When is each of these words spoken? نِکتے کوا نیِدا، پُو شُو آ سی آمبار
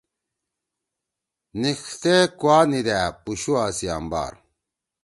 نِکتے 1.59 2.15
کوا 2.39 2.59
نیِدا، 2.69 3.01
پُو 3.23 3.31
شُو 3.41 3.53
آ 3.63 3.67
سی 3.77 3.87
آمبار 3.97 4.33